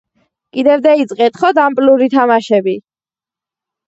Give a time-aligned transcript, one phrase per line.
[0.57, 2.73] კიდევ დეიწყეთ, ხო, დამპლური თამაშები?!